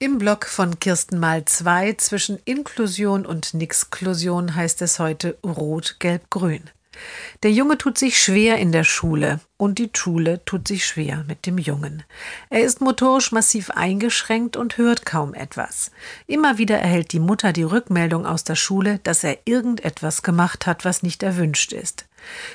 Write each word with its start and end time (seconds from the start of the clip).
Im 0.00 0.18
Blog 0.18 0.46
von 0.46 0.80
Kirsten 0.80 1.20
mal 1.20 1.44
2 1.44 1.92
zwischen 1.94 2.40
Inklusion 2.44 3.24
und 3.24 3.54
Nixklusion 3.54 4.56
heißt 4.56 4.82
es 4.82 4.98
heute 4.98 5.38
Rot, 5.44 5.96
Gelb, 6.00 6.30
Grün. 6.30 6.68
Der 7.42 7.52
Junge 7.52 7.78
tut 7.78 7.98
sich 7.98 8.22
schwer 8.22 8.58
in 8.58 8.72
der 8.72 8.84
Schule 8.84 9.40
und 9.56 9.78
die 9.78 9.90
Schule 9.94 10.44
tut 10.44 10.68
sich 10.68 10.86
schwer 10.86 11.24
mit 11.26 11.46
dem 11.46 11.58
Jungen. 11.58 12.02
Er 12.50 12.62
ist 12.62 12.80
motorisch 12.80 13.32
massiv 13.32 13.70
eingeschränkt 13.70 14.56
und 14.56 14.78
hört 14.78 15.06
kaum 15.06 15.34
etwas. 15.34 15.90
Immer 16.26 16.58
wieder 16.58 16.78
erhält 16.78 17.12
die 17.12 17.20
Mutter 17.20 17.52
die 17.52 17.62
Rückmeldung 17.62 18.26
aus 18.26 18.44
der 18.44 18.56
Schule, 18.56 19.00
dass 19.02 19.24
er 19.24 19.38
irgendetwas 19.44 20.22
gemacht 20.22 20.66
hat, 20.66 20.84
was 20.84 21.02
nicht 21.02 21.22
erwünscht 21.22 21.72
ist. 21.72 22.06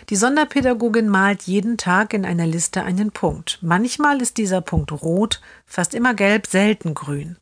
Die 0.09 0.15
Sonderpädagogin 0.15 1.07
malt 1.07 1.43
jeden 1.43 1.77
Tag 1.77 2.13
in 2.13 2.25
einer 2.25 2.47
Liste 2.47 2.83
einen 2.83 3.11
Punkt. 3.11 3.59
Manchmal 3.61 4.21
ist 4.21 4.37
dieser 4.37 4.61
Punkt 4.61 4.91
rot, 4.91 5.41
fast 5.65 5.93
immer 5.93 6.13
gelb, 6.13 6.47
selten 6.47 6.93
grün. 6.93 7.37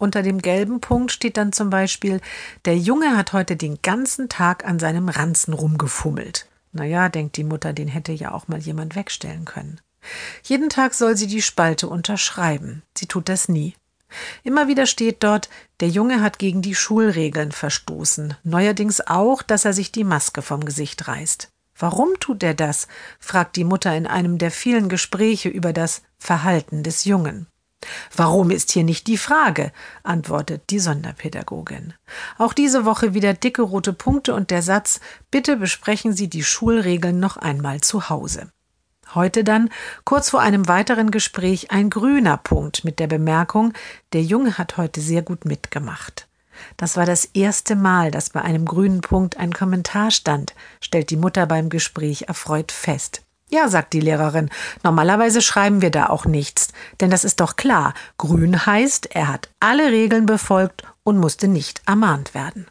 Unter 0.00 0.22
dem 0.22 0.40
gelben 0.40 0.80
Punkt 0.80 1.12
steht 1.12 1.36
dann 1.36 1.52
zum 1.52 1.68
Beispiel, 1.68 2.22
der 2.64 2.76
Junge 2.78 3.18
hat 3.18 3.34
heute 3.34 3.56
den 3.56 3.82
ganzen 3.82 4.30
Tag 4.30 4.64
an 4.64 4.78
seinem 4.78 5.10
Ranzen 5.10 5.52
rumgefummelt. 5.52 6.49
Naja, 6.72 7.08
denkt 7.08 7.36
die 7.36 7.44
Mutter, 7.44 7.72
den 7.72 7.88
hätte 7.88 8.12
ja 8.12 8.32
auch 8.32 8.48
mal 8.48 8.60
jemand 8.60 8.94
wegstellen 8.94 9.44
können. 9.44 9.80
Jeden 10.42 10.68
Tag 10.68 10.94
soll 10.94 11.16
sie 11.16 11.26
die 11.26 11.42
Spalte 11.42 11.88
unterschreiben. 11.88 12.82
Sie 12.96 13.06
tut 13.06 13.28
das 13.28 13.48
nie. 13.48 13.74
Immer 14.42 14.68
wieder 14.68 14.86
steht 14.86 15.22
dort, 15.22 15.48
der 15.80 15.88
Junge 15.88 16.20
hat 16.20 16.38
gegen 16.38 16.62
die 16.62 16.74
Schulregeln 16.74 17.52
verstoßen, 17.52 18.34
neuerdings 18.42 19.00
auch, 19.06 19.42
dass 19.42 19.64
er 19.64 19.72
sich 19.72 19.92
die 19.92 20.04
Maske 20.04 20.42
vom 20.42 20.64
Gesicht 20.64 21.06
reißt. 21.06 21.48
Warum 21.78 22.18
tut 22.18 22.42
er 22.42 22.54
das? 22.54 22.88
fragt 23.18 23.56
die 23.56 23.64
Mutter 23.64 23.94
in 23.96 24.06
einem 24.06 24.38
der 24.38 24.50
vielen 24.50 24.88
Gespräche 24.88 25.48
über 25.48 25.72
das 25.72 26.02
Verhalten 26.18 26.82
des 26.82 27.04
Jungen. 27.04 27.46
Warum 28.16 28.50
ist 28.50 28.70
hier 28.72 28.84
nicht 28.84 29.06
die 29.06 29.18
Frage? 29.18 29.72
antwortet 30.02 30.70
die 30.70 30.78
Sonderpädagogin. 30.78 31.94
Auch 32.38 32.52
diese 32.52 32.84
Woche 32.84 33.14
wieder 33.14 33.34
dicke 33.34 33.62
rote 33.62 33.92
Punkte 33.92 34.34
und 34.34 34.50
der 34.50 34.62
Satz 34.62 35.00
Bitte 35.30 35.56
besprechen 35.56 36.12
Sie 36.12 36.28
die 36.28 36.44
Schulregeln 36.44 37.20
noch 37.20 37.36
einmal 37.36 37.80
zu 37.80 38.08
Hause. 38.08 38.50
Heute 39.14 39.42
dann, 39.42 39.70
kurz 40.04 40.30
vor 40.30 40.40
einem 40.40 40.68
weiteren 40.68 41.10
Gespräch, 41.10 41.72
ein 41.72 41.90
grüner 41.90 42.36
Punkt 42.36 42.84
mit 42.84 43.00
der 43.00 43.08
Bemerkung, 43.08 43.72
der 44.12 44.22
Junge 44.22 44.56
hat 44.56 44.76
heute 44.76 45.00
sehr 45.00 45.22
gut 45.22 45.44
mitgemacht. 45.44 46.28
Das 46.76 46.96
war 46.96 47.06
das 47.06 47.24
erste 47.24 47.74
Mal, 47.74 48.10
dass 48.10 48.30
bei 48.30 48.42
einem 48.42 48.66
grünen 48.66 49.00
Punkt 49.00 49.36
ein 49.36 49.52
Kommentar 49.52 50.10
stand, 50.10 50.54
stellt 50.80 51.10
die 51.10 51.16
Mutter 51.16 51.46
beim 51.46 51.70
Gespräch 51.70 52.28
erfreut 52.28 52.70
fest. 52.70 53.22
Ja, 53.52 53.68
sagt 53.68 53.92
die 53.94 54.00
Lehrerin, 54.00 54.48
normalerweise 54.84 55.42
schreiben 55.42 55.82
wir 55.82 55.90
da 55.90 56.06
auch 56.06 56.24
nichts, 56.24 56.68
denn 57.00 57.10
das 57.10 57.24
ist 57.24 57.40
doch 57.40 57.56
klar, 57.56 57.94
grün 58.16 58.64
heißt, 58.64 59.06
er 59.14 59.26
hat 59.26 59.48
alle 59.58 59.90
Regeln 59.90 60.24
befolgt 60.24 60.84
und 61.02 61.18
musste 61.18 61.48
nicht 61.48 61.82
ermahnt 61.84 62.32
werden. 62.32 62.68